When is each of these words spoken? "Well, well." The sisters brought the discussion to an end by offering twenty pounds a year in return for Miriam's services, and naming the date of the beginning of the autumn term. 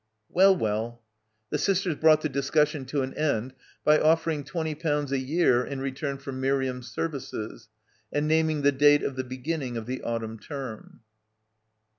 "Well, 0.31 0.55
well." 0.55 1.03
The 1.51 1.59
sisters 1.59 1.93
brought 1.93 2.21
the 2.21 2.27
discussion 2.29 2.85
to 2.85 3.03
an 3.03 3.13
end 3.13 3.53
by 3.83 3.99
offering 3.99 4.43
twenty 4.43 4.73
pounds 4.73 5.11
a 5.11 5.19
year 5.19 5.63
in 5.63 5.79
return 5.79 6.17
for 6.17 6.31
Miriam's 6.31 6.89
services, 6.91 7.69
and 8.11 8.27
naming 8.27 8.63
the 8.63 8.71
date 8.71 9.03
of 9.03 9.15
the 9.15 9.23
beginning 9.23 9.77
of 9.77 9.85
the 9.85 10.01
autumn 10.01 10.39
term. 10.39 11.01